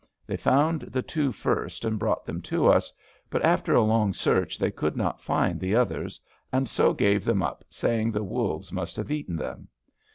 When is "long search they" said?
3.83-4.71